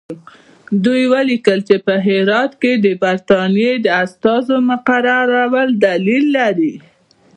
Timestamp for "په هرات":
1.85-2.51